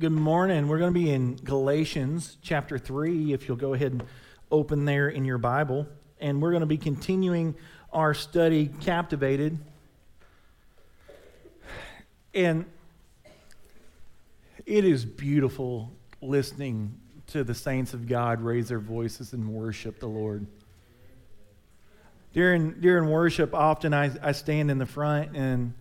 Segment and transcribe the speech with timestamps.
[0.00, 0.66] Good morning.
[0.66, 4.02] We're going to be in Galatians chapter 3, if you'll go ahead and
[4.50, 5.86] open there in your Bible.
[6.18, 7.54] And we're going to be continuing
[7.92, 9.58] our study, Captivated.
[12.32, 12.64] And
[14.64, 15.92] it is beautiful
[16.22, 20.46] listening to the saints of God raise their voices and worship the Lord.
[22.32, 25.74] During, during worship, often I, I stand in the front and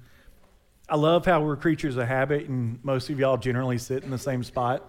[0.90, 4.18] I love how we're creatures of habit, and most of y'all generally sit in the
[4.18, 4.84] same spot.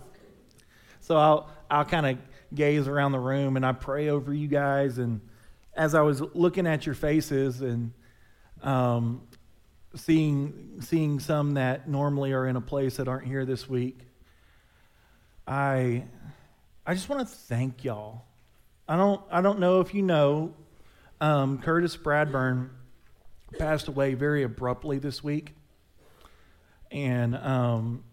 [1.01, 2.19] So I'll, I'll kind of
[2.55, 4.99] gaze around the room and I pray over you guys.
[4.99, 5.21] And
[5.75, 7.93] as I was looking at your faces and
[8.63, 9.23] um,
[9.95, 13.99] seeing, seeing some that normally are in a place that aren't here this week,
[15.47, 16.05] I,
[16.87, 18.25] I just want to thank y'all.
[18.89, 20.55] I don't, I don't know if you know,
[21.21, 22.71] um, Curtis Bradburn
[23.59, 25.55] passed away very abruptly this week.
[26.91, 28.05] And um,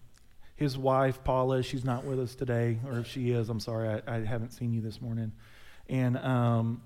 [0.56, 4.16] his wife, Paula, she's not with us today, or if she is, I'm sorry, I,
[4.16, 5.32] I haven't seen you this morning.
[5.88, 6.82] And, um,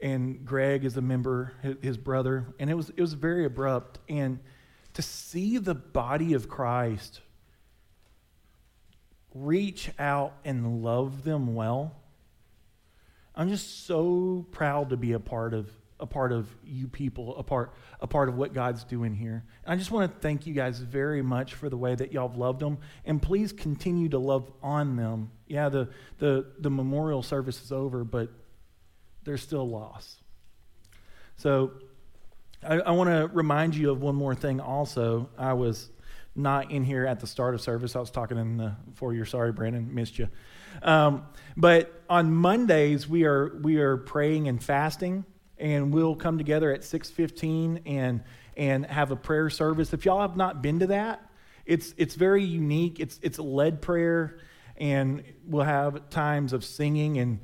[0.00, 3.98] and Greg is a member, his, his brother, and it was, it was very abrupt.
[4.08, 4.40] And
[4.94, 7.20] to see the body of Christ
[9.34, 11.96] reach out and love them well,
[13.34, 15.70] I'm just so proud to be a part of
[16.00, 19.44] a part of you people, a part, a part of what God's doing here.
[19.64, 22.28] And I just want to thank you guys very much for the way that y'all
[22.28, 22.78] have loved them.
[23.04, 25.30] And please continue to love on them.
[25.46, 28.30] Yeah, the, the, the memorial service is over, but
[29.24, 30.16] there's still loss.
[31.36, 31.72] So
[32.62, 35.28] I, I want to remind you of one more thing also.
[35.38, 35.90] I was
[36.34, 37.96] not in here at the start of service.
[37.96, 40.28] I was talking in the for your sorry, Brandon, missed you.
[40.82, 45.24] Um, but on Mondays we are we are praying and fasting
[45.60, 48.22] and we'll come together at 6.15 and,
[48.56, 49.92] and have a prayer service.
[49.92, 51.30] If y'all have not been to that
[51.70, 52.98] it's, it's very unique.
[52.98, 54.38] It's, it's a led prayer
[54.76, 57.38] and we'll have times of singing and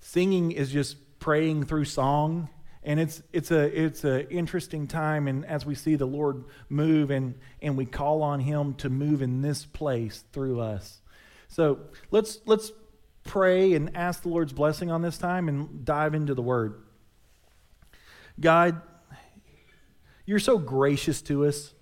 [0.00, 2.48] singing is just praying through song
[2.82, 7.10] and it's it's a it's an interesting time and as we see the lord move
[7.10, 11.00] and and we call on him to move in this place through us.
[11.48, 11.80] So
[12.12, 12.70] let's let's
[13.24, 16.85] pray and ask the lord's blessing on this time and dive into the word
[18.38, 18.80] God,
[20.26, 21.72] you're so gracious to us.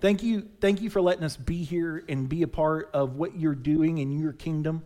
[0.00, 3.36] Thank you, thank you for letting us be here and be a part of what
[3.36, 4.84] you're doing in your kingdom.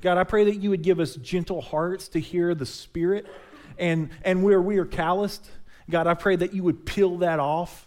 [0.00, 3.26] God, I pray that you would give us gentle hearts to hear the Spirit.
[3.78, 5.48] And, and where we are calloused,
[5.88, 7.86] God, I pray that you would peel that off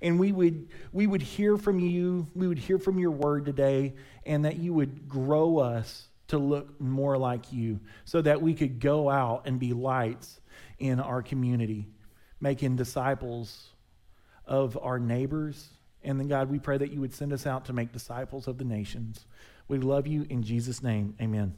[0.00, 3.94] and we would, we would hear from you, we would hear from your word today,
[4.26, 8.80] and that you would grow us to look more like you so that we could
[8.80, 10.40] go out and be lights
[10.84, 11.88] in our community,
[12.40, 13.70] making disciples
[14.44, 15.70] of our neighbors.
[16.02, 18.58] And then, God, we pray that you would send us out to make disciples of
[18.58, 19.24] the nations.
[19.66, 21.14] We love you in Jesus' name.
[21.22, 21.54] Amen.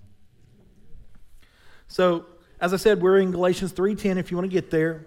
[1.88, 2.26] So,
[2.60, 5.06] as I said, we're in Galatians 3:10 if you want to get there.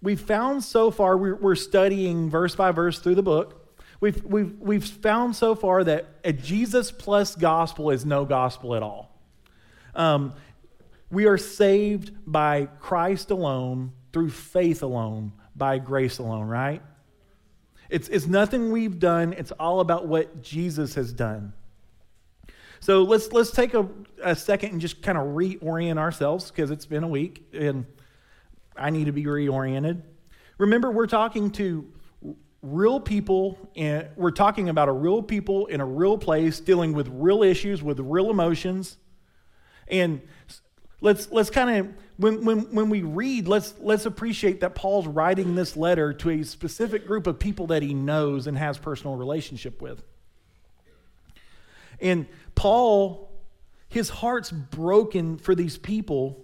[0.00, 3.76] We've found so far, we're, we're studying verse by verse through the book.
[4.00, 8.82] We've, we've, we've found so far that a Jesus plus gospel is no gospel at
[8.82, 9.10] all.
[9.94, 10.34] Um,
[11.14, 16.82] we are saved by Christ alone, through faith alone, by grace alone, right?
[17.88, 21.52] It's, it's nothing we've done, it's all about what Jesus has done.
[22.80, 23.88] So let's, let's take a,
[24.22, 27.86] a second and just kind of reorient ourselves because it's been a week and
[28.76, 30.02] I need to be reoriented.
[30.58, 31.90] Remember, we're talking to
[32.62, 37.08] real people, and we're talking about a real people in a real place dealing with
[37.10, 38.96] real issues, with real emotions.
[39.88, 40.22] And
[41.04, 45.54] let's let's kind of when, when, when we read let's let's appreciate that paul's writing
[45.54, 49.80] this letter to a specific group of people that he knows and has personal relationship
[49.82, 50.02] with.
[52.00, 53.30] And paul
[53.88, 56.42] his heart's broken for these people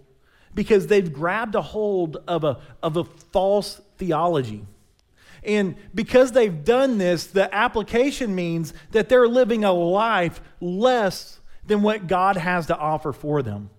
[0.54, 4.64] because they've grabbed a hold of a, of a false theology.
[5.42, 11.80] And because they've done this the application means that they're living a life less than
[11.80, 13.70] what god has to offer for them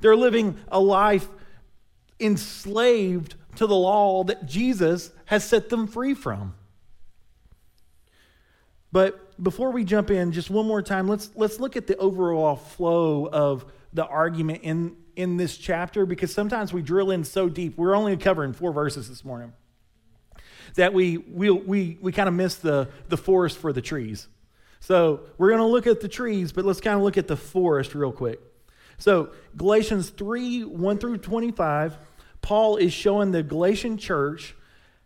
[0.00, 1.28] they're living a life
[2.20, 6.54] enslaved to the law that Jesus has set them free from.
[8.92, 12.56] But before we jump in, just one more time, let's, let's look at the overall
[12.56, 17.76] flow of the argument in, in this chapter because sometimes we drill in so deep.
[17.76, 19.52] We're only covering four verses this morning
[20.74, 24.28] that we, we, we, we kind of miss the, the forest for the trees.
[24.80, 27.36] So we're going to look at the trees, but let's kind of look at the
[27.36, 28.40] forest real quick.
[28.98, 31.96] So, Galatians 3 1 through 25,
[32.40, 34.54] Paul is showing the Galatian church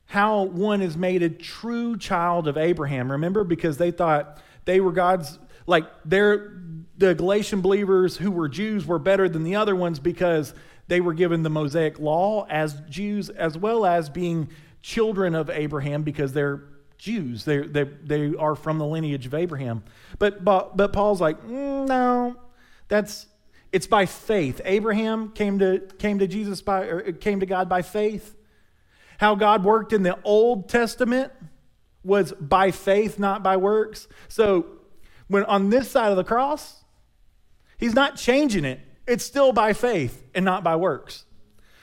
[0.07, 3.13] how one is made a true child of Abraham.
[3.13, 6.53] Remember, because they thought they were God's, like, they're,
[6.99, 10.53] the Galatian believers who were Jews were better than the other ones because
[10.89, 14.51] they were given the Mosaic law as Jews, as well as being
[14.83, 16.65] children of Abraham because they're
[16.99, 17.45] Jews.
[17.45, 19.85] They, they, they are from the lineage of Abraham.
[20.19, 22.37] But, but, but Paul's like, mm, no,
[22.89, 23.27] that's,
[23.73, 24.61] it's by faith.
[24.65, 28.37] Abraham came to, came to Jesus by, or came to God by faith.
[29.19, 31.33] How God worked in the Old Testament
[32.03, 34.09] was by faith, not by works.
[34.29, 34.67] So
[35.29, 36.83] when on this side of the cross,
[37.79, 38.81] he's not changing it.
[39.07, 41.25] It's still by faith and not by works.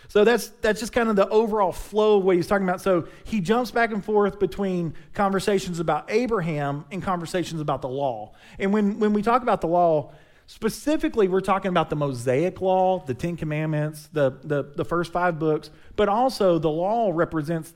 [0.09, 2.81] So that's, that's just kind of the overall flow of what he's talking about.
[2.81, 8.33] So he jumps back and forth between conversations about Abraham and conversations about the law.
[8.57, 10.13] And when, when we talk about the law,
[10.47, 15.37] specifically we're talking about the Mosaic law, the Ten Commandments, the, the, the first five
[15.37, 17.73] books, but also the law represents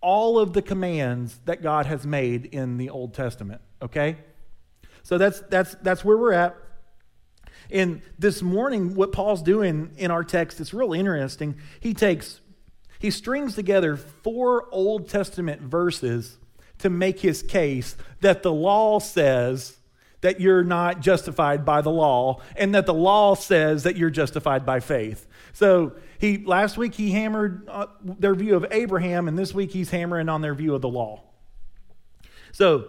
[0.00, 3.60] all of the commands that God has made in the Old Testament.
[3.82, 4.16] Okay?
[5.02, 6.56] So that's, that's, that's where we're at.
[7.70, 11.56] And this morning, what Paul's doing in our text is real interesting.
[11.80, 12.40] He takes,
[13.00, 16.38] he strings together four Old Testament verses
[16.78, 19.75] to make his case that the law says
[20.20, 24.64] that you're not justified by the law, and that the law says that you're justified
[24.64, 25.26] by faith.
[25.52, 29.90] So he last week he hammered uh, their view of Abraham, and this week he's
[29.90, 31.22] hammering on their view of the law.
[32.52, 32.88] So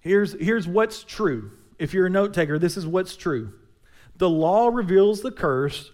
[0.00, 1.52] here's, here's what's true.
[1.78, 3.52] If you're a note taker, this is what's true.
[4.16, 5.90] The law reveals the curse,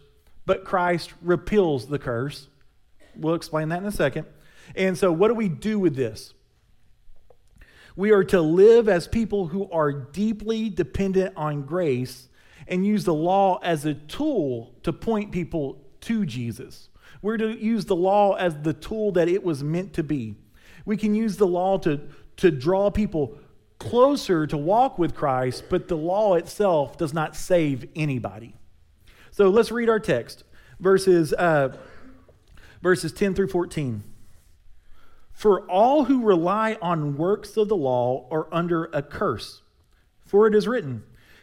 [0.47, 2.49] but Christ repeals the curse.
[3.15, 4.27] We'll explain that in a second.
[4.75, 6.33] And so, what do we do with this?
[7.97, 12.29] We are to live as people who are deeply dependent on grace
[12.67, 16.89] and use the law as a tool to point people to Jesus.
[17.23, 20.37] We're to use the law as the tool that it was meant to be.
[20.85, 22.01] We can use the law to,
[22.39, 23.39] to draw people
[23.79, 28.55] closer to walk with Christ, but the law itself does not save anybody.
[29.31, 30.45] So let's read our text,
[30.81, 31.77] verses, uh,
[32.83, 34.03] verses 10 through 14.
[35.35, 39.61] For all who rely on works of the law are under a curse.
[40.25, 41.03] For it is written,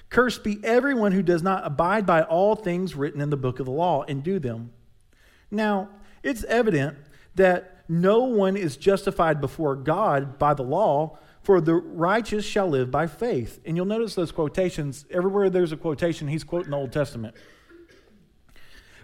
[0.10, 3.66] Cursed be everyone who does not abide by all things written in the book of
[3.66, 4.72] the law and do them.
[5.52, 5.90] Now,
[6.24, 6.98] it's evident
[7.36, 12.92] that no one is justified before God by the law for the righteous shall live
[12.92, 13.60] by faith.
[13.66, 15.06] And you'll notice those quotations.
[15.10, 17.36] Everywhere there's a quotation, he's quoting the Old Testament.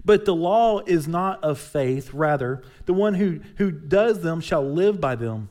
[0.08, 4.64] But the law is not of faith, rather, the one who, who does them shall
[4.64, 5.50] live by them.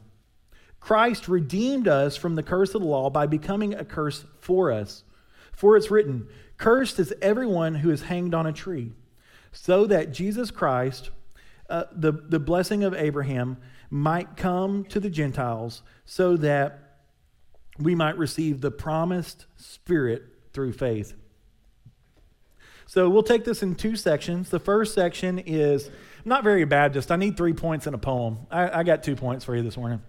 [0.81, 5.05] Christ redeemed us from the curse of the law by becoming a curse for us.
[5.53, 6.26] For it's written,
[6.56, 8.94] Cursed is everyone who is hanged on a tree,
[9.53, 11.11] so that Jesus Christ,
[11.69, 13.59] uh, the, the blessing of Abraham,
[13.91, 17.00] might come to the Gentiles so that
[17.79, 20.23] we might receive the promised Spirit
[20.55, 21.12] through faith.
[22.87, 24.49] So we'll take this in two sections.
[24.49, 25.91] The first section is
[26.25, 27.11] not very Baptist.
[27.11, 28.38] I need three points in a poem.
[28.50, 30.03] I, I got two points for you this morning.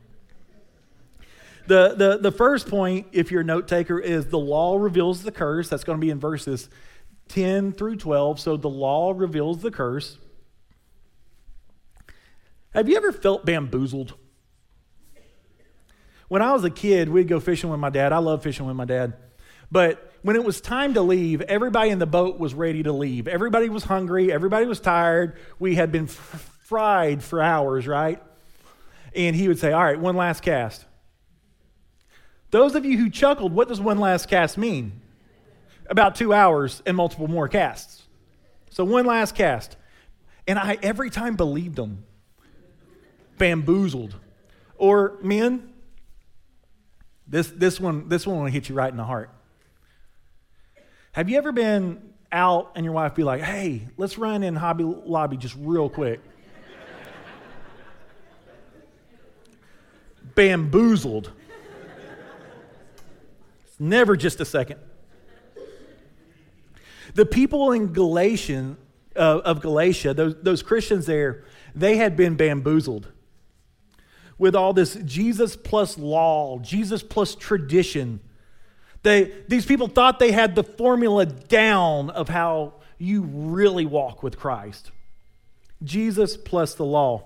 [1.66, 5.32] The, the, the first point, if you're a note taker, is the law reveals the
[5.32, 5.70] curse.
[5.70, 6.70] That's going to be in verses
[7.30, 8.40] 10 through 12.
[8.40, 10.18] So the law reveals the curse.
[12.74, 14.14] Have you ever felt bamboozled?
[16.28, 18.14] When I was a kid, we'd go fishing with my dad.
[18.14, 19.14] I love fishing with my dad.
[19.72, 23.28] But when it was time to leave, everybody in the boat was ready to leave.
[23.28, 24.32] Everybody was hungry.
[24.32, 25.38] Everybody was tired.
[25.60, 28.22] We had been f- fried for hours, right?
[29.16, 30.86] And he would say, All right, one last cast.
[32.52, 35.02] Those of you who chuckled, what does one last cast mean?
[35.90, 38.04] About two hours and multiple more casts.
[38.70, 39.76] So one last cast.
[40.48, 42.04] And I every time believed them
[43.38, 44.16] bamboozled.
[44.78, 45.74] Or men,
[47.28, 49.30] this, this one this one will hit you right in the heart.
[51.18, 54.84] Have you ever been out and your wife be like, hey, let's run in Hobby
[54.84, 56.20] Lobby just real quick?
[60.36, 61.32] Bamboozled.
[63.66, 64.80] It's never just a second.
[67.16, 68.78] The people in Galatian,
[69.16, 73.12] uh, of Galatia, those, those Christians there, they had been bamboozled
[74.38, 78.20] with all this Jesus plus law, Jesus plus tradition.
[79.08, 84.38] They, these people thought they had the formula down of how you really walk with
[84.38, 84.92] Christ.
[85.82, 87.24] Jesus plus the law.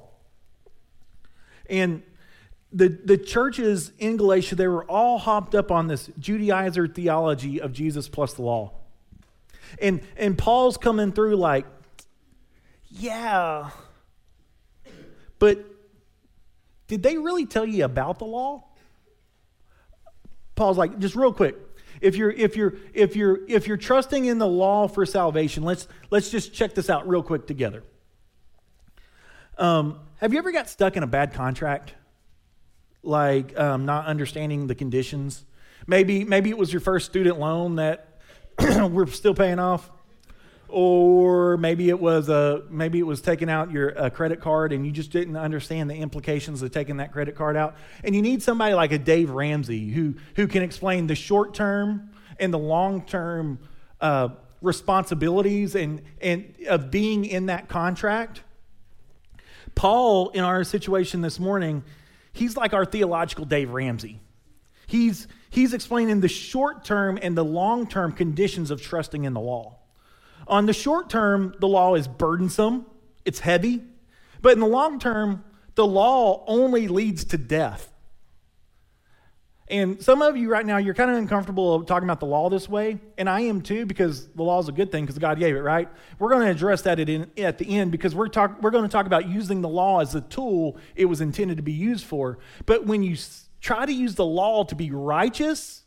[1.68, 2.04] And
[2.72, 7.74] the, the churches in Galatia, they were all hopped up on this Judaizer theology of
[7.74, 8.74] Jesus plus the law.
[9.82, 11.66] And, and Paul's coming through like,
[12.90, 13.72] yeah,
[15.40, 15.66] but
[16.88, 18.66] did they really tell you about the law?
[20.54, 21.56] Paul's like, just real quick.
[22.00, 25.88] If you're if you're if you're if you're trusting in the law for salvation, let's
[26.10, 27.84] let's just check this out real quick together.
[29.58, 31.94] Um, have you ever got stuck in a bad contract?
[33.04, 35.46] Like um, not understanding the conditions?
[35.88, 38.20] Maybe maybe it was your first student loan that
[38.60, 39.90] we're still paying off
[40.72, 44.92] or maybe it was a maybe it was taking out your credit card and you
[44.92, 48.74] just didn't understand the implications of taking that credit card out and you need somebody
[48.74, 52.10] like a Dave Ramsey who who can explain the short term
[52.40, 53.60] and the long term
[54.02, 54.30] uh,
[54.62, 58.42] responsibilities and and of being in that contract.
[59.76, 61.84] Paul in our situation this morning,
[62.34, 64.20] he's like our theological Dave Ramsey.
[64.88, 69.40] He's he's explaining the short term and the long term conditions of trusting in the
[69.40, 69.78] law.
[70.48, 72.86] On the short term, the law is burdensome,
[73.26, 73.84] it's heavy.
[74.42, 75.44] But in the long term,
[75.76, 77.92] the law only leads to death.
[79.72, 82.68] And some of you right now, you're kind of uncomfortable talking about the law this
[82.68, 85.56] way, and I am too because the law is a good thing because God gave
[85.56, 85.88] it, right?
[86.20, 89.06] We're going to address that at, the end because we're, talk, we're going to talk
[89.06, 92.40] about using the law as the tool it was intended to be used for.
[92.66, 93.16] But when you
[93.62, 95.81] try to use the law to be righteous,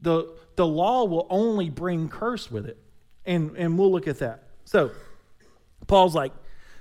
[0.00, 2.78] the, the law will only bring curse with it.
[3.24, 4.44] And, and we'll look at that.
[4.64, 4.90] So,
[5.86, 6.32] Paul's like,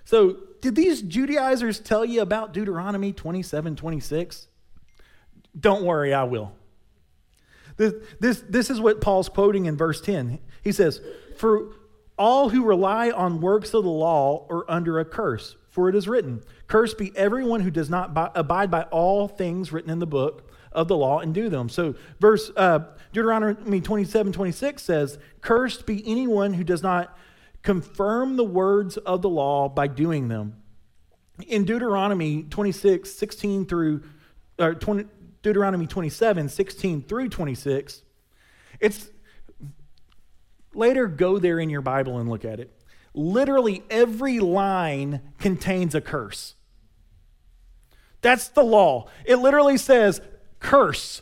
[0.04, 4.48] so did these Judaizers tell you about Deuteronomy 27 26?
[5.60, 6.54] Don't worry, I will.
[7.78, 10.40] This, this, this is what Paul's quoting in verse 10.
[10.64, 11.02] He says,
[11.38, 11.72] For
[12.18, 16.08] all who rely on works of the law are under a curse, for it is
[16.08, 20.52] written, Cursed be everyone who does not abide by all things written in the book
[20.76, 21.70] of the law and do them.
[21.70, 22.80] So, verse uh,
[23.14, 27.18] Deuteronomy 27 26 says, Cursed be anyone who does not
[27.64, 30.62] confirm the words of the law by doing them.
[31.48, 34.04] In Deuteronomy 26 16 through,
[34.60, 35.06] or 20,
[35.42, 38.04] Deuteronomy 27 16 through 26,
[38.80, 39.10] it's
[40.74, 42.72] later go there in your Bible and look at it.
[43.14, 46.56] Literally every line contains a curse.
[48.22, 49.08] That's the law.
[49.24, 50.20] It literally says,
[50.60, 51.22] curse,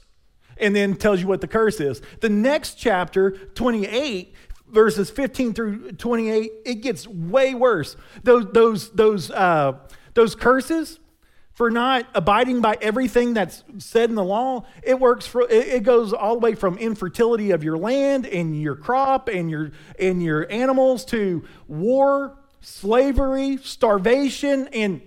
[0.58, 2.02] and then tells you what the curse is.
[2.22, 4.34] The next chapter, 28,
[4.68, 7.96] verses 15 through 28, it gets way worse.
[8.24, 9.80] Those, those, those, uh,
[10.14, 11.00] those curses
[11.54, 16.12] for not abiding by everything that's said in the law, it works for it goes
[16.12, 20.52] all the way from infertility of your land and your crop and your and your
[20.52, 25.02] animals to war, slavery, starvation, and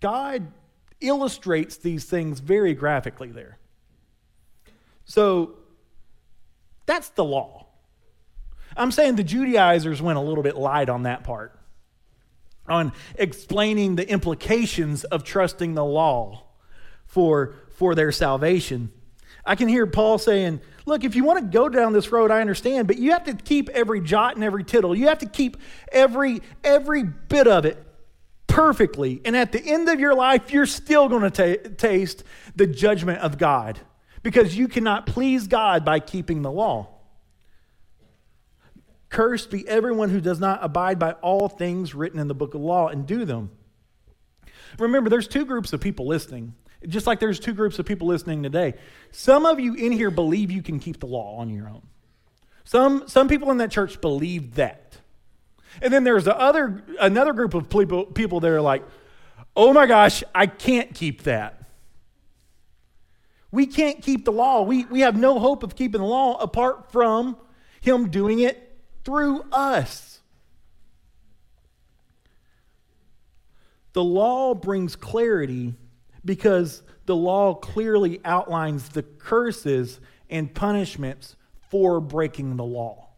[0.00, 0.50] God
[1.02, 3.58] illustrates these things very graphically there.
[5.04, 5.56] So
[6.86, 7.66] that's the law.
[8.76, 11.58] I'm saying the Judaizers went a little bit light on that part,
[12.66, 16.44] on explaining the implications of trusting the law
[17.04, 18.90] for, for their salvation.
[19.44, 22.40] I can hear Paul saying, Look, if you want to go down this road, I
[22.40, 24.96] understand, but you have to keep every jot and every tittle.
[24.96, 25.56] You have to keep
[25.92, 27.86] every, every bit of it
[28.46, 29.20] perfectly.
[29.24, 33.38] And at the end of your life, you're still going to taste the judgment of
[33.38, 33.80] God
[34.22, 36.88] because you cannot please God by keeping the law.
[39.08, 42.60] Cursed be everyone who does not abide by all things written in the book of
[42.60, 43.50] law and do them.
[44.78, 46.54] Remember, there's two groups of people listening,
[46.86, 48.74] just like there's two groups of people listening today.
[49.10, 51.82] Some of you in here believe you can keep the law on your own.
[52.64, 54.81] Some, some people in that church believe that.
[55.80, 58.84] And then there's the other another group of people people that are like,
[59.56, 61.62] "Oh my gosh, I can't keep that."
[63.52, 64.62] We can't keep the law.
[64.62, 67.36] We, we have no hope of keeping the law apart from
[67.82, 70.20] Him doing it through us.
[73.92, 75.74] The law brings clarity
[76.24, 80.00] because the law clearly outlines the curses
[80.30, 81.36] and punishments
[81.68, 83.08] for breaking the law.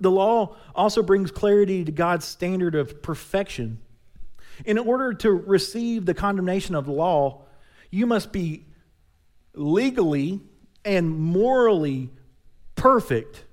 [0.00, 3.80] The law also brings clarity to God's standard of perfection.
[4.64, 7.44] In order to receive the condemnation of the law,
[7.90, 8.64] you must be
[9.54, 10.40] legally
[10.84, 12.10] and morally
[12.74, 13.44] perfect.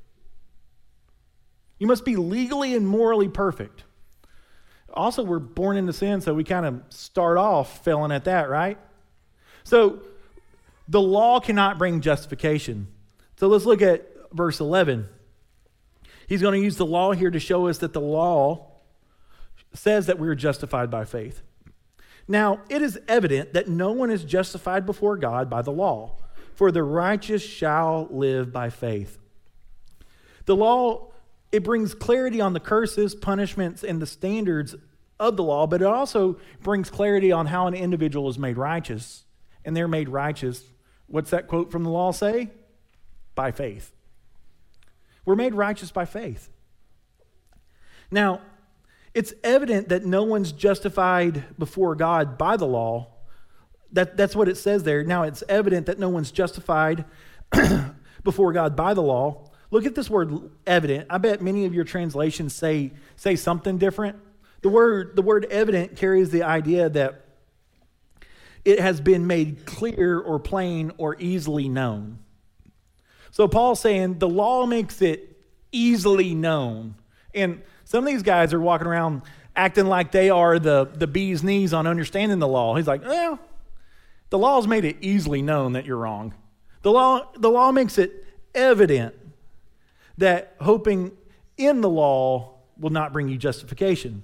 [1.80, 3.84] You must be legally and morally perfect.
[4.94, 8.78] Also, we're born into sin, so we kind of start off failing at that, right?
[9.64, 10.00] So,
[10.88, 12.88] the law cannot bring justification.
[13.38, 15.10] So, let's look at verse 11.
[16.34, 18.72] He's going to use the law here to show us that the law
[19.75, 21.44] says that we are justified by faith.
[22.28, 26.16] Now, it is evident that no one is justified before God by the law,
[26.56, 29.20] for the righteous shall live by faith.
[30.46, 31.12] The law
[31.52, 34.74] it brings clarity on the curses, punishments, and the standards
[35.20, 39.24] of the law, but it also brings clarity on how an individual is made righteous.
[39.63, 40.63] And they're made righteous.
[41.06, 42.50] What's that quote from the law say?
[43.36, 43.94] By faith.
[45.25, 46.50] We're made righteous by faith.
[48.12, 48.42] Now,
[49.13, 53.08] it's evident that no one's justified before God by the law.
[53.92, 55.03] That, that's what it says there.
[55.03, 57.06] Now, it's evident that no one's justified
[58.24, 59.50] before God by the law.
[59.70, 61.08] Look at this word evident.
[61.10, 64.18] I bet many of your translations say, say something different.
[64.62, 67.25] The word, the word evident carries the idea that
[68.65, 72.20] it has been made clear or plain or easily known.
[73.34, 76.94] So Paul's saying the law makes it easily known.
[77.34, 79.24] And some of these guys are walking around
[79.56, 82.75] acting like they are the, the bee's knees on understanding the law.
[82.75, 83.40] He's like, well,
[84.30, 86.36] the law's made it easily known that you're wrong.
[86.84, 88.24] The law, the law makes it
[88.54, 89.16] evident
[90.20, 91.12] that hoping
[91.58, 94.22] in the law will not bring you justification.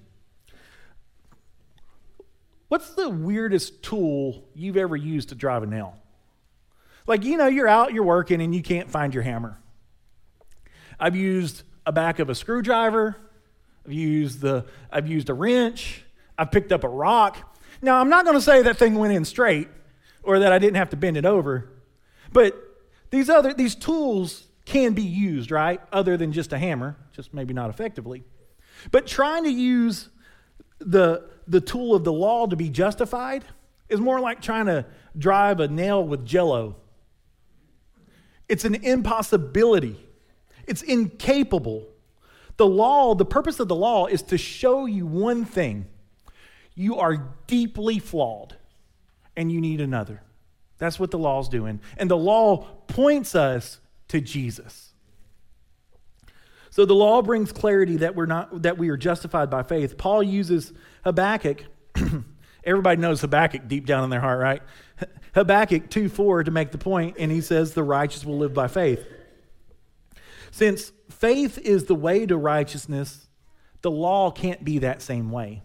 [2.68, 5.96] What's the weirdest tool you've ever used to drive a nail?
[7.08, 9.60] Like, you know, you're out, you're working, and you can't find your hammer.
[11.00, 13.16] I've used a back of a screwdriver.
[13.86, 16.04] I've used the I've used a wrench.
[16.38, 17.58] I've picked up a rock.
[17.82, 19.68] Now, I'm not going to say that thing went in straight
[20.24, 21.70] or that I didn't have to bend it over.
[22.32, 22.56] But
[23.10, 25.82] these other these tools can be used, right?
[25.92, 28.24] Other than just a hammer, just maybe not effectively.
[28.92, 30.10] But trying to use
[30.80, 33.44] the the tool of the law to be justified
[33.90, 34.86] is more like trying to
[35.18, 36.76] drive a nail with jello.
[38.50, 39.96] It's an impossibility.
[40.68, 41.88] It's incapable.
[42.58, 45.86] The law, the purpose of the law is to show you one thing
[46.76, 48.56] you are deeply flawed
[49.36, 50.22] and you need another.
[50.78, 51.80] That's what the law is doing.
[51.98, 53.80] And the law points us
[54.10, 54.94] to Jesus.
[56.70, 59.98] So the law brings clarity that we're not that we are justified by faith.
[59.98, 60.72] Paul uses
[61.04, 61.64] Habakkuk.
[62.64, 64.62] Everybody knows Habakkuk deep down in their heart, right?
[65.36, 68.68] Habakkuk 2 4 to make the point, and he says, The righteous will live by
[68.68, 69.06] faith.
[70.52, 73.28] Since faith is the way to righteousness,
[73.82, 75.62] the law can't be that same way.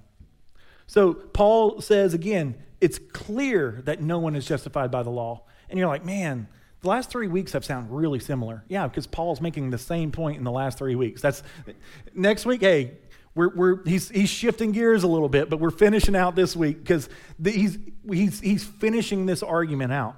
[0.86, 5.44] So Paul says again, it's clear that no one is justified by the law.
[5.70, 6.48] And you're like, man,
[6.82, 8.62] the last three weeks have sound really similar.
[8.68, 11.22] Yeah, because Paul's making the same point in the last three weeks.
[11.22, 11.42] That's
[12.14, 12.60] next week.
[12.60, 12.98] Hey,
[13.34, 16.78] we're, we're he's he's shifting gears a little bit, but we're finishing out this week
[16.78, 17.08] because
[17.42, 20.16] he's he's he's finishing this argument out.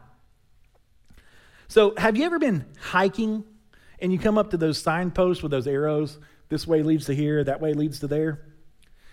[1.68, 3.44] So, have you ever been hiking
[3.98, 6.18] and you come up to those signposts with those arrows?
[6.48, 8.42] This way leads to here, that way leads to there.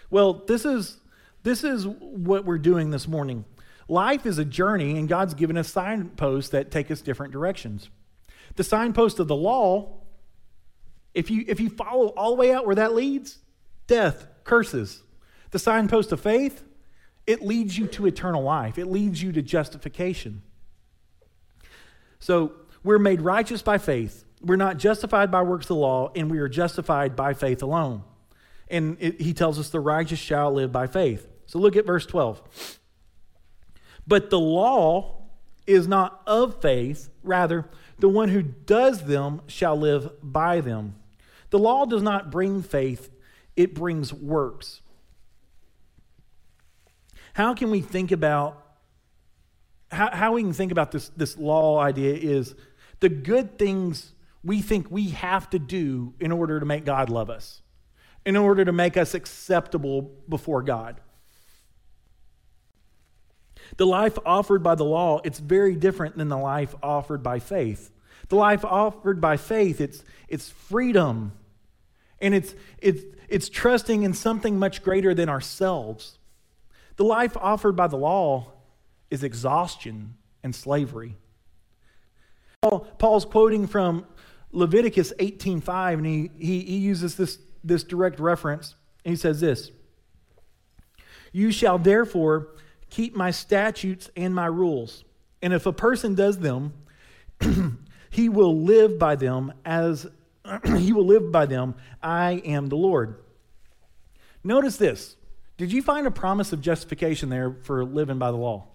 [0.09, 0.97] Well, this is
[1.43, 3.45] this is what we're doing this morning.
[3.87, 7.89] Life is a journey, and God's given us signposts that take us different directions.
[8.55, 10.01] The signpost of the law,
[11.13, 13.39] if you, if you follow all the way out where that leads,
[13.87, 15.03] death, curses.
[15.51, 16.63] The signpost of faith,
[17.27, 20.41] it leads you to eternal life, it leads you to justification.
[22.19, 24.25] So we're made righteous by faith.
[24.41, 28.03] We're not justified by works of the law, and we are justified by faith alone.
[28.69, 31.27] And it, he tells us the righteous shall live by faith.
[31.45, 32.79] So look at verse 12.
[34.05, 35.23] But the law
[35.65, 37.65] is not of faith, rather,
[37.99, 40.95] the one who does them shall live by them.
[41.51, 43.09] The law does not bring faith,
[43.55, 44.81] it brings works.
[47.33, 48.59] How can we think about
[49.93, 52.55] how, how we can think about this, this law idea is
[52.99, 54.13] the good things
[54.43, 57.61] we think we have to do in order to make God love us,
[58.25, 60.99] in order to make us acceptable before God.
[63.77, 67.91] The life offered by the law, it's very different than the life offered by faith.
[68.29, 71.33] The life offered by faith, it's, it's freedom.
[72.23, 76.17] And it's, it's, it's trusting in something much greater than ourselves.
[76.95, 78.51] The life offered by the law
[79.11, 81.15] is exhaustion and slavery.
[82.61, 84.07] Paul, Paul's quoting from
[84.51, 88.73] Leviticus 18.5, and he, he, he uses this, this direct reference.
[89.05, 89.69] And he says this,
[91.31, 92.47] You shall therefore
[92.93, 95.03] Keep my statutes and my rules.
[95.41, 96.73] And if a person does them,
[98.11, 100.05] he will live by them as
[100.77, 101.75] he will live by them.
[102.01, 103.15] I am the Lord.
[104.43, 105.15] Notice this.
[105.57, 108.67] Did you find a promise of justification there for living by the law?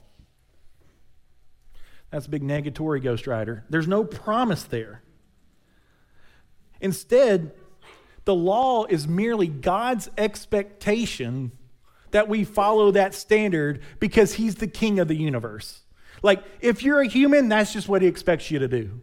[2.11, 3.65] That's a big negatory ghost rider.
[3.69, 5.03] There's no promise there.
[6.81, 7.53] Instead,
[8.25, 11.53] the law is merely God's expectation
[12.13, 15.81] that we follow that standard because he's the king of the universe.
[16.23, 19.01] Like, if you're a human, that's just what he expects you to do.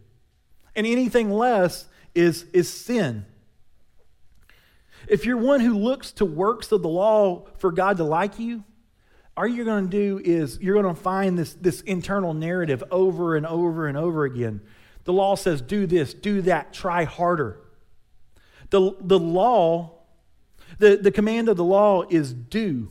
[0.74, 3.26] And anything less is, is sin.
[5.08, 8.64] if you're one who looks to works of the law for God to like you,
[9.36, 13.36] all you're going to do is you're going to find this, this internal narrative over
[13.36, 14.62] and over and over again.
[15.04, 17.60] The law says, do this, do that, try harder.
[18.70, 19.98] The, the law,
[20.78, 22.90] the, the command of the law is do.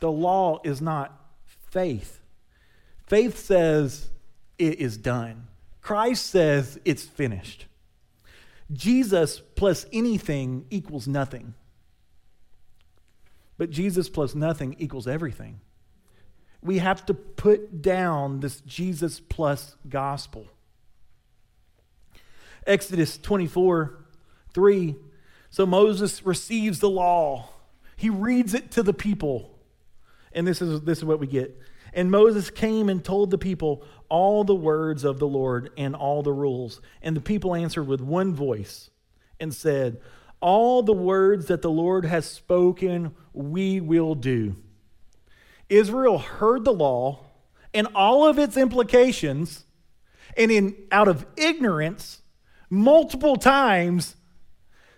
[0.00, 1.20] The law is not
[1.70, 2.20] faith.
[3.06, 4.08] Faith says
[4.56, 5.48] it is done.
[5.82, 7.66] Christ says it's finished.
[8.74, 11.54] Jesus plus anything equals nothing.
[13.56, 15.60] But Jesus plus nothing equals everything.
[16.60, 20.46] We have to put down this Jesus plus gospel.
[22.66, 23.98] Exodus 24
[24.52, 24.96] 3.
[25.50, 27.48] So Moses receives the law,
[27.96, 29.50] he reads it to the people.
[30.32, 31.56] And this is, this is what we get.
[31.92, 33.84] And Moses came and told the people
[34.14, 36.80] all the words of the Lord and all the rules.
[37.02, 38.90] And the people answered with one voice
[39.40, 40.00] and said,
[40.38, 44.54] All the words that the Lord has spoken, we will do.
[45.68, 47.24] Israel heard the law
[47.74, 49.64] and all of its implications,
[50.36, 52.20] and in, out of ignorance,
[52.70, 54.14] multiple times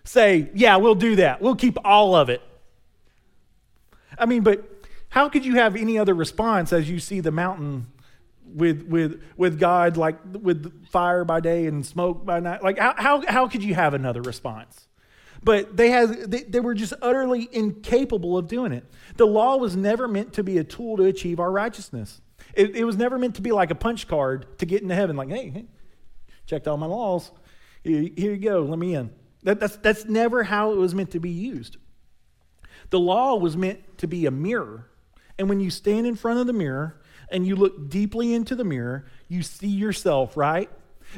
[0.03, 1.41] say, Yeah, we'll do that.
[1.41, 2.43] We'll keep all of it.
[4.19, 4.63] I mean, but
[5.09, 7.87] how could you have any other response as you see the mountain
[8.53, 12.63] with with with God like with fire by day and smoke by night?
[12.63, 14.87] Like how how, how could you have another response?
[15.43, 18.85] But they had they, they were just utterly incapable of doing it.
[19.15, 22.21] The law was never meant to be a tool to achieve our righteousness.
[22.53, 25.15] It, it was never meant to be like a punch card to get into heaven.
[25.15, 25.65] Like, hey, hey
[26.45, 27.31] checked all my laws.
[27.83, 28.61] Here, here you go.
[28.61, 29.11] Let me in.
[29.43, 31.77] That, that's that's never how it was meant to be used.
[32.89, 34.89] The law was meant to be a mirror
[35.37, 38.63] and when you stand in front of the mirror and you look deeply into the
[38.63, 40.69] mirror, you see yourself, right?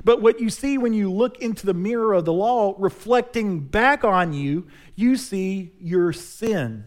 [0.04, 4.04] But what you see when you look into the mirror of the law, reflecting back
[4.04, 6.86] on you, you see your sin.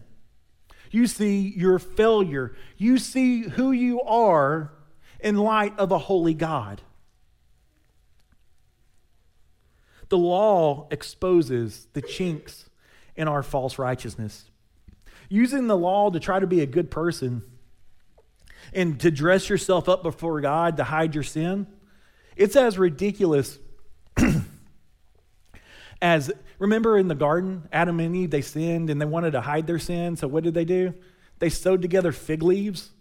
[0.91, 2.55] You see your failure.
[2.77, 4.71] You see who you are
[5.19, 6.81] in light of a holy God.
[10.09, 12.69] The law exposes the chinks
[13.15, 14.45] in our false righteousness
[15.29, 17.41] using the law to try to be a good person
[18.73, 21.67] and to dress yourself up before God to hide your sin,
[22.35, 23.59] it's as ridiculous
[26.01, 29.67] as remember in the garden, Adam and Eve, they sinned and they wanted to hide
[29.67, 30.15] their sin.
[30.15, 30.93] So what did they do?
[31.39, 32.91] They sewed together fig leaves.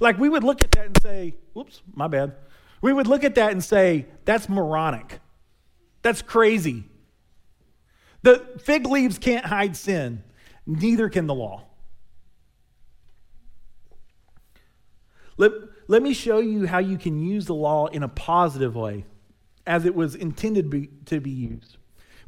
[0.00, 2.34] Like we would look at that and say, whoops, my bad.
[2.82, 5.20] We would look at that and say, that's moronic.
[6.02, 6.84] That's crazy.
[8.22, 10.22] The fig leaves can't hide sin.
[10.66, 11.64] Neither can the law.
[15.36, 15.52] Let,
[15.88, 19.04] let me show you how you can use the law in a positive way,
[19.66, 21.76] as it was intended be, to be used.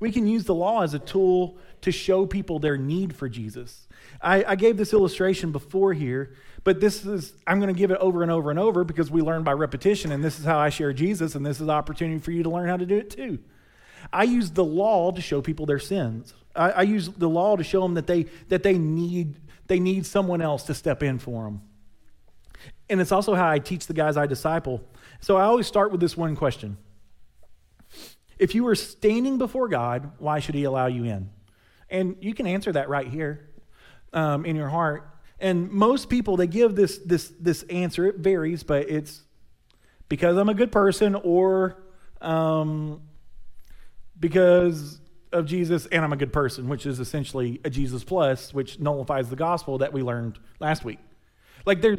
[0.01, 3.89] We can use the law as a tool to show people their need for Jesus.
[4.21, 7.99] I, I gave this illustration before here, but this is, I'm going to give it
[7.99, 10.69] over and over and over because we learn by repetition, and this is how I
[10.69, 13.39] share Jesus, and this is opportunity for you to learn how to do it too.
[14.13, 16.35] I use the law to show people their sins.
[16.55, 20.07] I, I use the law to show them that they, that they need, they need
[20.07, 21.63] someone else to step in for them.
[22.91, 24.83] And it's also how I teach the guys I disciple.
[25.21, 26.77] So I always start with this one question
[28.39, 31.31] If you were standing before God, why should He allow you in?
[31.91, 33.49] And you can answer that right here
[34.13, 35.09] um, in your heart.
[35.41, 38.07] And most people, they give this, this, this answer.
[38.07, 39.23] It varies, but it's
[40.09, 41.83] because I'm a good person or
[42.21, 43.01] um,
[44.19, 45.01] because
[45.33, 49.29] of Jesus and I'm a good person, which is essentially a Jesus plus, which nullifies
[49.29, 50.99] the gospel that we learned last week.
[51.67, 51.99] Like there,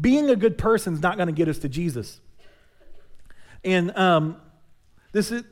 [0.00, 2.20] being a good person is not going to get us to Jesus.
[3.64, 4.36] And um,
[5.12, 5.44] this is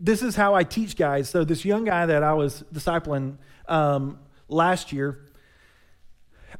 [0.00, 1.28] this is how I teach guys.
[1.28, 5.26] So this young guy that I was discipling um, last year,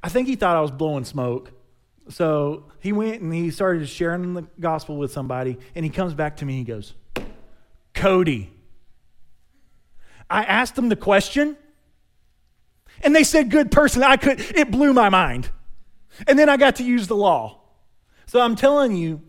[0.03, 1.53] I think he thought I was blowing smoke.
[2.09, 6.38] So he went and he started sharing the gospel with somebody, and he comes back
[6.38, 6.59] to me.
[6.59, 6.94] And he goes,
[7.94, 8.49] "Kody."
[10.31, 11.57] I asked them the question,
[13.03, 14.03] and they said, good person.
[14.03, 15.51] I could, it blew my mind.
[16.27, 17.61] And then I got to use the law.
[18.27, 19.23] So I'm telling you,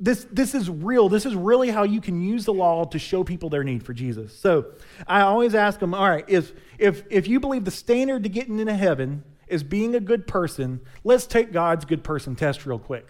[0.00, 1.08] this, this is real.
[1.08, 3.92] This is really how you can use the law to show people their need for
[3.92, 4.38] Jesus.
[4.38, 4.66] So
[5.06, 8.60] I always ask them, all right, if, if, if you believe the standard to getting
[8.60, 13.08] into heaven is being a good person, let's take God's good person test real quick.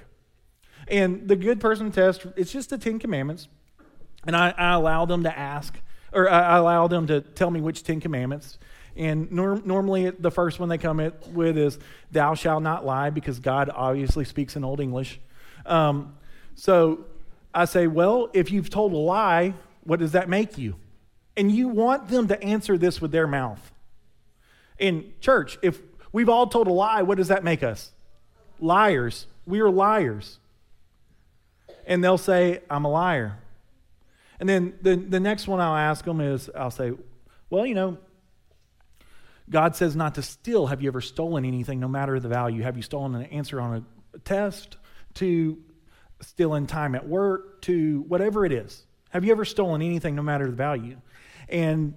[0.86, 3.48] And the good person test, it's just the Ten Commandments.
[4.26, 5.78] And I, I allow them to ask
[6.12, 8.58] or I allow them to tell me which Ten Commandments.
[8.98, 11.78] And norm, normally, the first one they come with is,
[12.10, 15.20] Thou shalt not lie, because God obviously speaks in Old English.
[15.64, 16.16] Um,
[16.56, 17.06] so
[17.54, 20.74] I say, Well, if you've told a lie, what does that make you?
[21.36, 23.70] And you want them to answer this with their mouth.
[24.80, 25.80] In church, if
[26.10, 27.92] we've all told a lie, what does that make us?
[28.58, 29.26] Liars.
[29.46, 30.40] We are liars.
[31.86, 33.38] And they'll say, I'm a liar.
[34.40, 36.92] And then the, the next one I'll ask them is I'll say,
[37.48, 37.98] Well, you know,
[39.50, 40.66] God says not to steal.
[40.66, 42.62] Have you ever stolen anything, no matter the value?
[42.62, 43.84] Have you stolen an answer on
[44.14, 44.76] a test,
[45.14, 45.58] to
[46.20, 48.84] stealing time at work, to whatever it is?
[49.10, 51.00] Have you ever stolen anything, no matter the value?
[51.48, 51.94] And,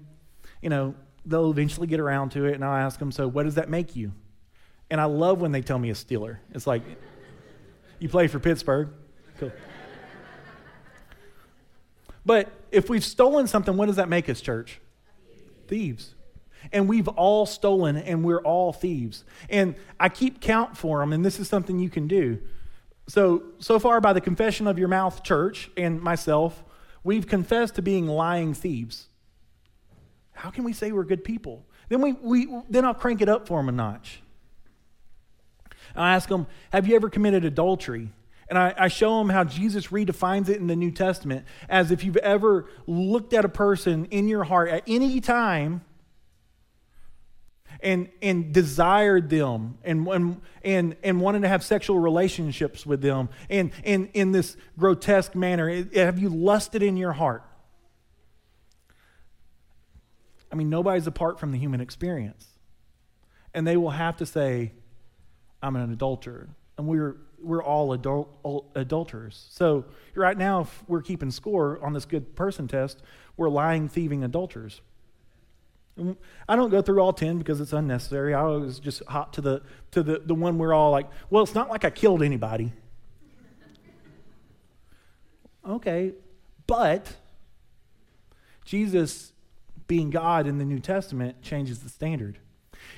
[0.62, 3.56] you know, they'll eventually get around to it, and I'll ask them, So what does
[3.56, 4.14] that make you?
[4.90, 6.40] And I love when they tell me a stealer.
[6.54, 6.84] It's like,
[8.00, 8.90] You play for Pittsburgh?
[9.40, 9.52] Cool.
[12.26, 14.80] But if we've stolen something, what does that make us, church?
[15.68, 16.14] Thieves.
[16.71, 19.24] And we've all stolen and we're all thieves.
[19.50, 22.39] And I keep count for them, and this is something you can do.
[23.08, 26.63] So, so far, by the confession of your mouth, church, and myself,
[27.04, 29.08] we've confessed to being lying thieves.
[30.34, 31.65] How can we say we're good people?
[31.89, 34.21] Then, we, we, then I'll crank it up for them a notch.
[35.95, 38.12] I ask them, Have you ever committed adultery?
[38.47, 42.04] And I, I, show them how Jesus redefines it in the New Testament as if
[42.04, 45.82] you've ever looked at a person in your heart at any time
[47.82, 53.30] and, and desired them and, and, and, and wanted to have sexual relationships with them
[53.50, 55.86] and, and in this grotesque manner.
[55.96, 57.44] Have you lusted in your heart?
[60.52, 62.46] I mean, nobody's apart from the human experience.
[63.54, 64.74] And they will have to say,
[65.62, 66.50] I'm an adulterer.
[66.78, 68.30] And we're we're all adult,
[68.76, 69.48] adulterers.
[69.50, 73.02] So right now, if we're keeping score on this good person test,
[73.38, 74.82] we're lying, thieving adulterers.
[76.47, 78.34] I don't go through all 10 because it's unnecessary.
[78.34, 81.56] I always just hop to the, to the, the one we're all like, well, it's
[81.56, 82.71] not like I killed anybody.
[85.67, 86.13] okay,
[86.65, 87.15] but
[88.65, 89.34] Jesus,
[89.88, 92.39] being God in the New Testament, changes the standard.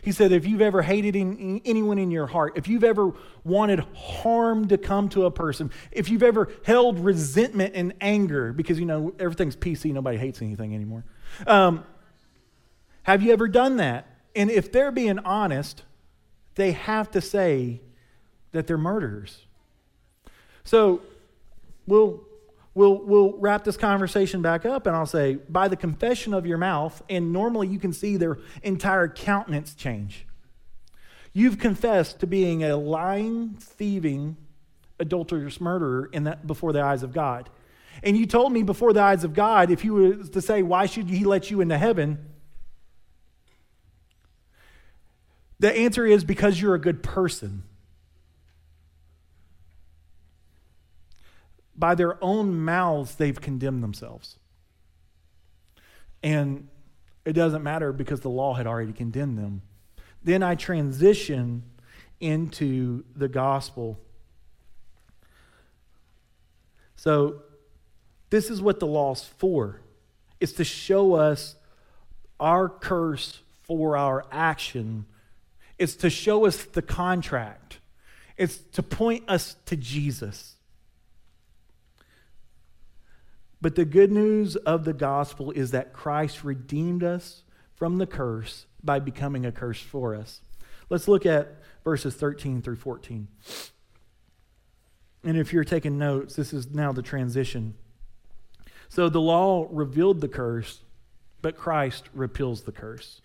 [0.02, 3.12] He said, if you've ever hated in, anyone in your heart, if you've ever
[3.44, 8.80] wanted harm to come to a person, if you've ever held resentment and anger, because,
[8.80, 11.04] you know, everything's PC, nobody hates anything anymore.
[11.48, 11.84] Um,
[13.04, 14.08] have you ever done that?
[14.36, 15.84] And if they're being honest,
[16.56, 17.82] they have to say
[18.52, 19.46] that they're murderers.
[20.64, 21.02] So
[21.86, 22.24] we'll
[22.74, 26.58] we'll, we'll wrap this conversation back up and I'll say, by the confession of your
[26.58, 30.26] mouth, and normally you can see their entire countenance change.
[31.34, 34.38] You've confessed to being a lying, thieving,
[35.00, 37.50] adulterous murderer in that, before the eyes of God.
[38.04, 40.86] And you told me before the eyes of God, if you were to say, why
[40.86, 42.20] should he let you into heaven?
[45.64, 47.64] The answer is because you're a good person.
[51.76, 54.38] by their own mouths, they've condemned themselves.
[56.22, 56.68] And
[57.26, 59.62] it doesn't matter because the law had already condemned them.
[60.24, 61.64] Then I transition
[62.20, 64.00] into the gospel.
[66.96, 67.42] So,
[68.30, 69.82] this is what the law's for
[70.40, 71.56] it's to show us
[72.40, 75.06] our curse for our action,
[75.84, 77.80] it's to show us the contract,
[78.38, 80.56] it's to point us to Jesus.
[83.60, 87.44] But the good news of the gospel is that Christ redeemed us
[87.76, 90.40] from the curse by becoming a curse for us.
[90.90, 93.28] Let's look at verses 13 through 14.
[95.26, 97.74] And if you're taking notes, this is now the transition.
[98.88, 100.80] So the law revealed the curse,
[101.42, 103.22] but Christ repeals the curse.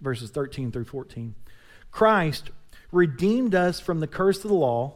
[0.00, 1.36] Verses 13 through 14.
[1.92, 2.50] Christ
[2.90, 4.94] redeemed us from the curse of the law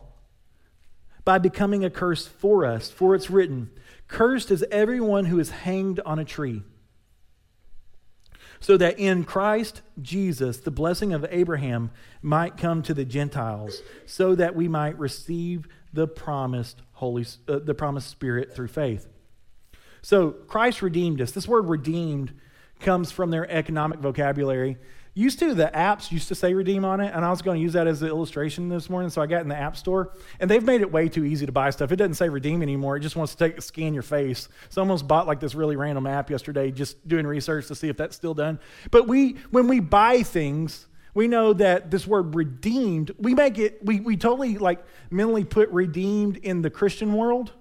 [1.24, 3.70] by becoming a curse for us, for it's written,
[4.09, 6.62] Cursed is everyone who is hanged on a tree.
[8.61, 11.90] So that in Christ Jesus, the blessing of Abraham
[12.22, 17.74] might come to the Gentiles, so that we might receive the promised Holy, uh, the
[17.74, 19.09] promised Spirit through faith.
[20.00, 21.32] So Christ redeemed us.
[21.32, 22.32] This word redeemed
[22.80, 24.76] comes from their economic vocabulary.
[25.18, 27.62] Used to, the apps used to say redeem on it, and I was going to
[27.62, 30.50] use that as an illustration this morning, so I got in the App Store, and
[30.50, 31.90] they've made it way too easy to buy stuff.
[31.90, 34.50] It doesn't say redeem anymore, it just wants to take, scan your face.
[34.68, 38.14] Someone's bought like this really random app yesterday, just doing research to see if that's
[38.14, 38.61] still done.
[38.90, 43.83] But we, when we buy things, we know that this word redeemed, we make it,
[43.83, 47.52] we, we totally like mentally put redeemed in the Christian world,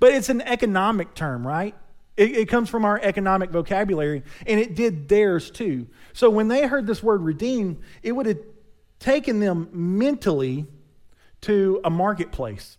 [0.00, 1.76] but it's an economic term, right?
[2.16, 5.86] It, it, comes from our economic vocabulary, and it did theirs too.
[6.14, 8.38] So when they heard this word redeem, it would have
[8.98, 10.66] taken them mentally
[11.42, 12.78] to a marketplace,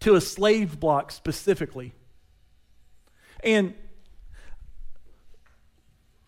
[0.00, 1.92] to a slave block specifically.
[3.42, 3.74] And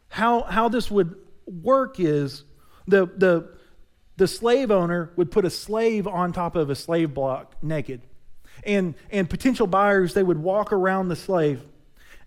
[0.09, 1.15] how, how this would
[1.47, 2.45] work is
[2.87, 3.49] the, the,
[4.17, 8.03] the slave owner would put a slave on top of a slave block naked.
[8.65, 11.63] And, and potential buyers, they would walk around the slave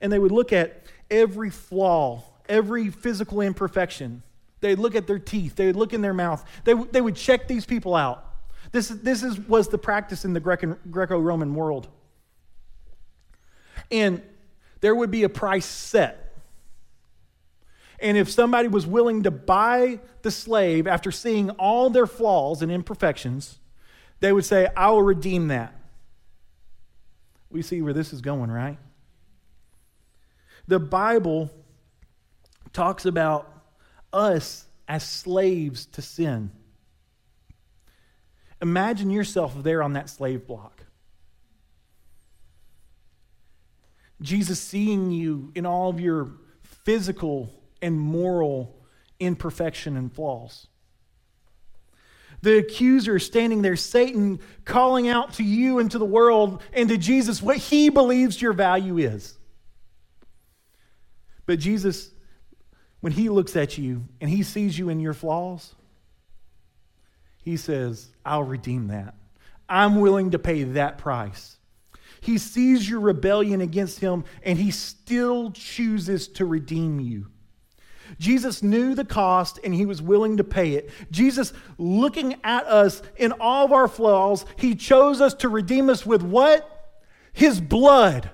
[0.01, 4.23] and they would look at every flaw, every physical imperfection.
[4.59, 7.47] They'd look at their teeth, they would look in their mouth, they, they would check
[7.47, 8.23] these people out.
[8.71, 11.87] This, this is, was the practice in the Greco Roman world.
[13.91, 14.21] And
[14.81, 16.35] there would be a price set.
[17.99, 22.71] And if somebody was willing to buy the slave after seeing all their flaws and
[22.71, 23.57] imperfections,
[24.19, 25.73] they would say, I will redeem that.
[27.49, 28.77] We see where this is going, right?
[30.67, 31.49] The Bible
[32.73, 33.51] talks about
[34.11, 36.51] us as slaves to sin.
[38.61, 40.83] Imagine yourself there on that slave block.
[44.21, 46.31] Jesus seeing you in all of your
[46.63, 48.75] physical and moral
[49.19, 50.67] imperfection and flaws.
[52.41, 56.97] The accuser standing there, Satan calling out to you and to the world and to
[56.97, 59.36] Jesus what he believes your value is.
[61.47, 62.11] But Jesus,
[62.99, 65.73] when he looks at you and he sees you in your flaws,
[67.41, 69.15] he says, I'll redeem that.
[69.67, 71.57] I'm willing to pay that price.
[72.21, 77.27] He sees your rebellion against him and he still chooses to redeem you.
[78.19, 80.89] Jesus knew the cost and he was willing to pay it.
[81.11, 86.05] Jesus, looking at us in all of our flaws, he chose us to redeem us
[86.05, 86.95] with what?
[87.33, 88.31] His blood.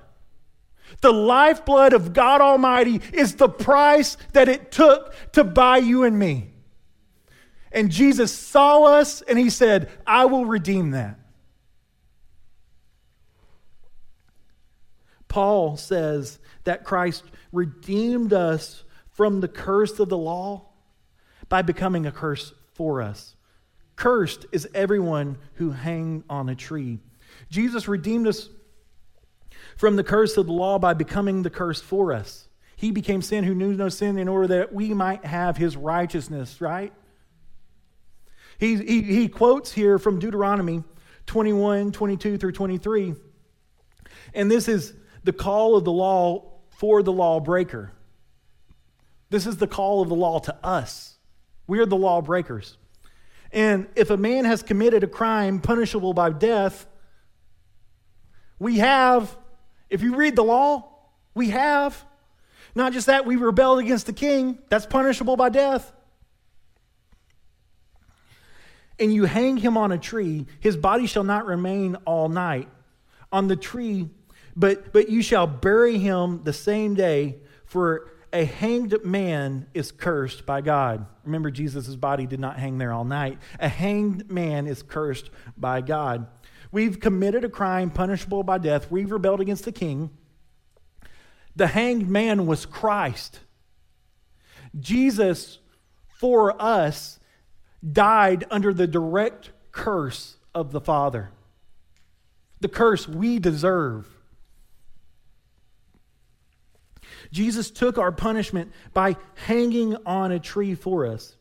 [1.01, 6.17] The lifeblood of God Almighty is the price that it took to buy you and
[6.17, 6.51] me.
[7.71, 11.19] And Jesus saw us and he said, I will redeem that.
[15.27, 20.67] Paul says that Christ redeemed us from the curse of the law
[21.49, 23.36] by becoming a curse for us.
[23.95, 26.99] Cursed is everyone who hang on a tree.
[27.49, 28.49] Jesus redeemed us
[29.77, 32.47] from the curse of the law by becoming the curse for us.
[32.75, 36.59] He became sin who knew no sin in order that we might have his righteousness,
[36.62, 36.93] right?
[38.57, 40.83] He, he, he quotes here from Deuteronomy
[41.25, 43.15] 21, 22 through 23.
[44.33, 47.91] And this is the call of the law for the lawbreaker.
[49.29, 51.15] This is the call of the law to us.
[51.65, 52.77] We are the lawbreakers.
[53.51, 56.88] And if a man has committed a crime punishable by death,
[58.59, 59.36] we have,
[59.93, 60.89] if you read the law,
[61.36, 62.03] we have.
[62.73, 65.93] Not just that, we rebelled against the king, that's punishable by death.
[68.99, 72.67] And you hang him on a tree, his body shall not remain all night
[73.32, 74.10] on the tree,
[74.56, 80.45] but, but you shall bury him the same day, for a hanged man is cursed
[80.45, 81.06] by God.
[81.23, 83.38] Remember, Jesus' body did not hang there all night.
[83.60, 86.25] A hanged man is cursed by God.
[86.73, 88.89] We've committed a crime punishable by death.
[88.89, 90.09] We've rebelled against the king.
[91.55, 93.41] The hanged man was Christ.
[94.79, 95.59] Jesus,
[96.17, 97.19] for us,
[97.91, 101.29] died under the direct curse of the Father.
[102.59, 104.07] The curse we deserve.
[107.31, 111.36] Jesus took our punishment by hanging on a tree for us.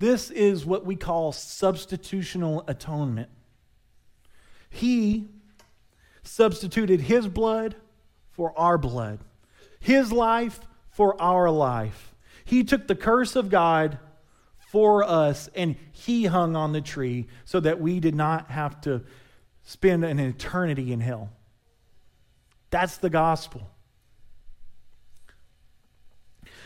[0.00, 3.28] This is what we call substitutional atonement.
[4.70, 5.28] He
[6.22, 7.74] substituted his blood
[8.30, 9.18] for our blood,
[9.80, 12.14] his life for our life.
[12.44, 13.98] He took the curse of God
[14.70, 19.02] for us and he hung on the tree so that we did not have to
[19.64, 21.30] spend an eternity in hell.
[22.70, 23.68] That's the gospel.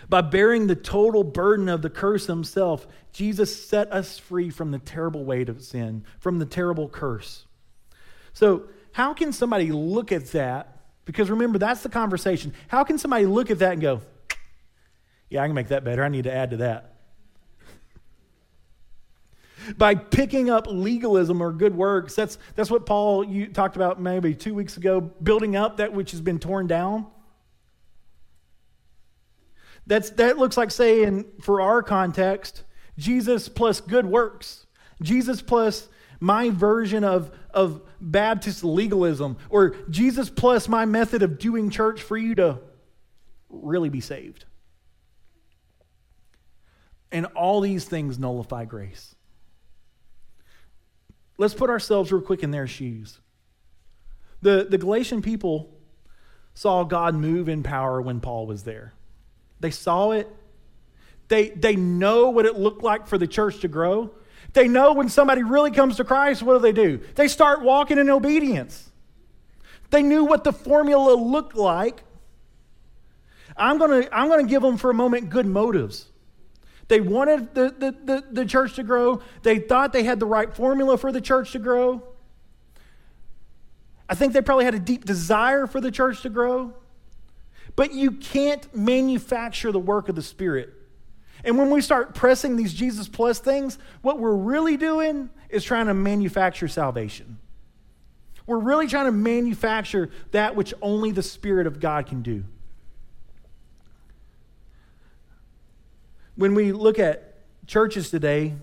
[0.09, 4.79] By bearing the total burden of the curse himself, Jesus set us free from the
[4.79, 7.47] terrible weight of sin, from the terrible curse.
[8.35, 10.83] So, how can somebody look at that?
[11.05, 12.53] Because remember, that's the conversation.
[12.69, 14.03] How can somebody look at that and go,
[15.31, 16.05] yeah, I can make that better.
[16.05, 16.91] I need to add to that.
[19.79, 24.35] By picking up legalism or good works, that's, that's what Paul you talked about maybe
[24.35, 27.07] two weeks ago, building up that which has been torn down.
[29.87, 32.63] That's, that looks like saying, for our context,
[32.99, 34.67] Jesus plus good works.
[35.03, 35.89] Jesus plus
[36.21, 42.17] my version of, of Baptist legalism, or Jesus plus my method of doing church for
[42.17, 42.59] you to
[43.49, 44.45] really be saved.
[47.11, 49.15] And all these things nullify grace.
[51.39, 53.21] Let's put ourselves real quick in their shoes.
[54.43, 55.71] The, the Galatian people
[56.53, 58.93] saw God move in power when Paul was there.
[59.61, 60.29] They saw it
[61.29, 64.11] They, they know what it looked like for the church to grow.
[64.55, 67.01] They know when somebody really comes to Christ, what do they do?
[67.17, 68.91] They start walking in obedience.
[69.91, 72.03] They knew what the formula looked like.
[73.57, 76.07] I'm going to I'm going to give them for a moment good motives.
[76.89, 79.23] They wanted the, the, the, the church to grow.
[79.43, 82.03] They thought they had the right formula for the church to grow.
[84.09, 86.75] I think they probably had a deep desire for the church to grow.
[87.75, 90.75] But you can't manufacture the work of the Spirit.
[91.45, 95.87] And when we start pressing these Jesus plus things, what we're really doing is trying
[95.87, 97.39] to manufacture salvation.
[98.47, 102.45] We're really trying to manufacture that which only the Spirit of God can do.
[106.37, 107.35] When we look at
[107.67, 108.55] churches today,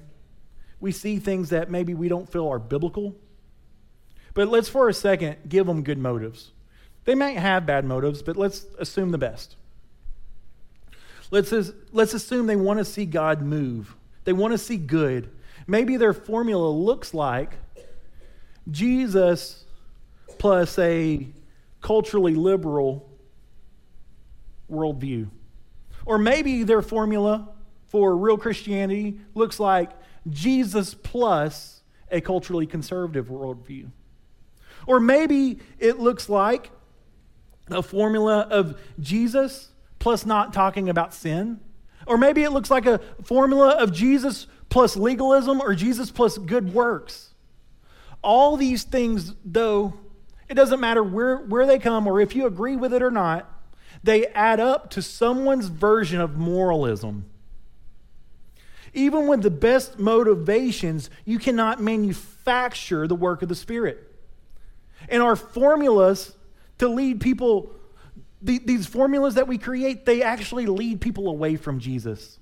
[0.80, 3.16] we see things that maybe we don't feel are biblical.
[4.34, 6.52] But let's for a second give them good motives.
[7.06, 9.56] They might have bad motives, but let's assume the best.
[11.32, 11.54] Let's,
[11.92, 13.96] let's assume they want to see God move.
[14.26, 15.30] They want to see good.
[15.66, 17.54] Maybe their formula looks like
[18.70, 19.64] Jesus
[20.38, 21.28] plus a
[21.82, 23.10] culturally liberal
[24.70, 25.30] worldview.
[26.06, 27.48] Or maybe their formula
[27.88, 29.92] for real Christianity looks like
[30.30, 33.90] Jesus plus a culturally conservative worldview.
[34.88, 36.72] Or maybe it looks like
[37.70, 39.70] a formula of Jesus
[40.02, 41.62] plus not talking about sin.
[42.06, 46.74] Or maybe it looks like a formula of Jesus plus legalism or Jesus plus good
[46.74, 47.34] works.
[48.24, 49.94] All these things, though,
[50.50, 53.48] it doesn't matter where, where they come or if you agree with it or not,
[54.04, 57.26] they add up to someone's version of moralism.
[58.94, 64.00] Even with the best motivations, you cannot manufacture the work of the Spirit.
[65.08, 66.34] And our formulas
[66.80, 67.76] to lead people,
[68.42, 72.40] these formulas that we create, they actually lead people away from Jesus.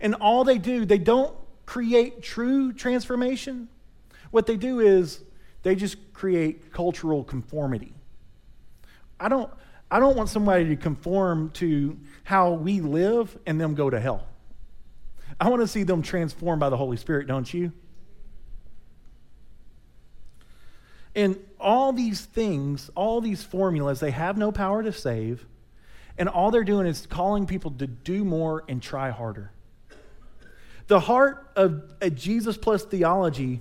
[0.00, 1.34] And all they do, they don't
[1.66, 3.68] create true transformation.
[4.30, 5.20] What they do is
[5.62, 7.92] they just create cultural conformity.
[9.20, 9.50] I don't,
[9.90, 14.26] I don't want somebody to conform to how we live and them go to hell.
[15.40, 17.72] I want to see them transformed by the Holy Spirit, don't you?
[21.14, 25.46] And all these things, all these formulas, they have no power to save.
[26.18, 29.50] And all they're doing is calling people to do more and try harder.
[30.88, 33.60] The heart of a Jesus plus theology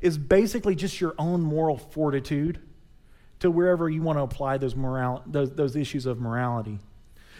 [0.00, 2.58] is basically just your own moral fortitude
[3.40, 6.78] to wherever you want to apply those, moral, those, those issues of morality.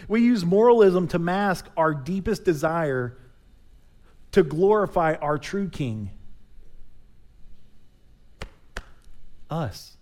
[0.06, 3.16] We use moralism to mask our deepest desire
[4.32, 6.10] to glorify our true king
[9.50, 9.96] us.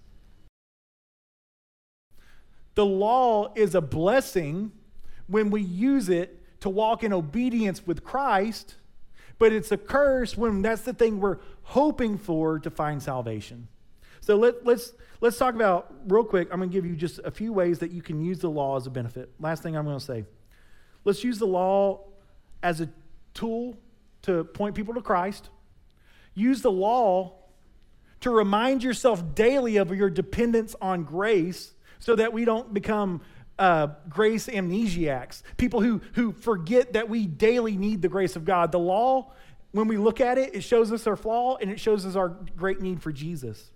[2.74, 4.72] The law is a blessing
[5.26, 8.76] when we use it to walk in obedience with Christ,
[9.38, 13.68] but it's a curse when that's the thing we're hoping for to find salvation.
[14.20, 17.30] So let, let's, let's talk about, real quick, I'm going to give you just a
[17.30, 19.30] few ways that you can use the law as a benefit.
[19.40, 20.24] Last thing I'm going to say.
[21.05, 22.05] Let's use the law
[22.62, 22.88] as a
[23.34, 23.76] tool
[24.22, 25.51] to point people to Christ.
[26.34, 27.41] Use the law
[28.23, 33.20] to remind yourself daily of your dependence on grace so that we don't become
[33.59, 38.73] uh, grace amnesiacs, people who, who forget that we daily need the grace of God.
[38.73, 39.33] The law,
[39.73, 42.29] when we look at it, it shows us our flaw and it shows us our
[42.57, 43.70] great need for Jesus.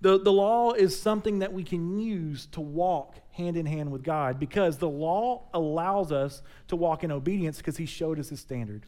[0.00, 4.02] The, the law is something that we can use to walk hand in hand with
[4.02, 8.40] God because the law allows us to walk in obedience because He showed us His
[8.40, 8.86] standard.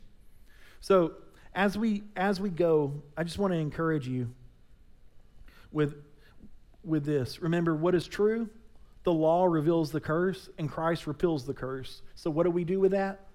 [0.81, 1.15] So,
[1.59, 4.33] as we as we go, I just want to encourage you
[5.73, 5.97] with
[6.85, 7.43] with this.
[7.43, 8.49] Remember what is true?
[9.03, 12.03] The law reveals the curse and Christ repeals the curse.
[12.15, 13.27] So what do we do with that?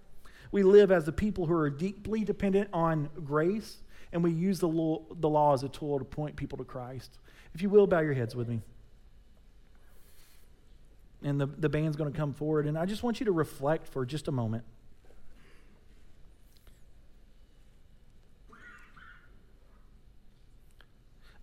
[0.53, 3.80] We live as the people who are deeply dependent on grace
[4.13, 7.17] and we use the law, the law as a tool to point people to Christ.
[7.53, 8.61] If you will, bow your heads with me.
[11.24, 13.88] And the, the band's going to come forward, and I just want you to reflect
[13.88, 14.65] for just a moment.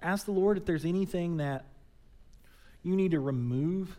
[0.03, 1.65] Ask the Lord if there's anything that
[2.83, 3.97] you need to remove.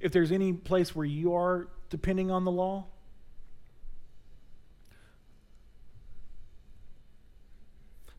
[0.00, 2.86] If there's any place where you are depending on the law.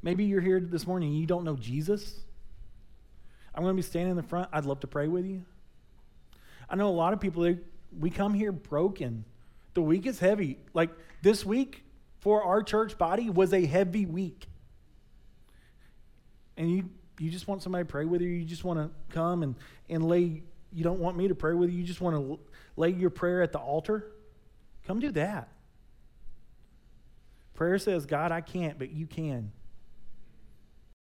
[0.03, 2.20] Maybe you're here this morning and you don't know Jesus.
[3.53, 4.49] I'm going to be standing in the front.
[4.51, 5.43] I'd love to pray with you.
[6.70, 7.57] I know a lot of people, they,
[7.99, 9.26] we come here broken.
[9.74, 10.57] The week is heavy.
[10.74, 10.89] Like
[11.22, 11.84] this week,
[12.22, 14.47] for our church body was a heavy week.
[16.55, 19.43] And you, you just want somebody to pray with you, you just want to come
[19.43, 19.55] and,
[19.89, 20.43] and lay
[20.74, 22.39] you don't want me to pray with you, you just want to
[22.78, 24.11] lay your prayer at the altar,
[24.88, 25.49] come do that.
[27.53, 29.51] Prayer says, God, I can't, but you can.